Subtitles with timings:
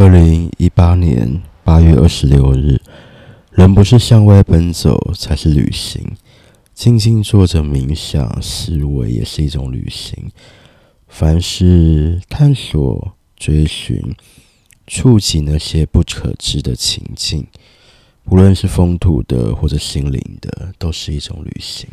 [0.00, 2.80] 二零一八年八月二十六日
[3.50, 6.00] 人不是向外奔走才是旅行。
[6.72, 10.30] 静静坐着冥想思维也是一种旅行。
[11.08, 14.00] 凡是探索追寻
[14.86, 17.44] 触及那些不可知的情境
[18.26, 21.88] 无论是风土的或者心灵的都是一种旅行。